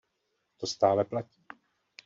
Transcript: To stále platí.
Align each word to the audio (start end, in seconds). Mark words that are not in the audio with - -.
To 0.57 0.65
stále 0.67 1.03
platí. 1.05 1.39